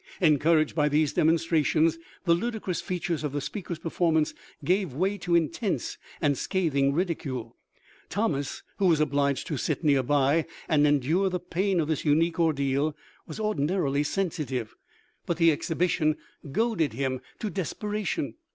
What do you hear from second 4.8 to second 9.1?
way to intense and scathing ridicule. Thomas, who was